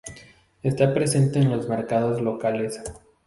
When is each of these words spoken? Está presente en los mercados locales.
Está 0.63 0.95
presente 0.95 1.37
en 1.37 1.51
los 1.51 1.69
mercados 1.69 2.21
locales. 2.21 2.81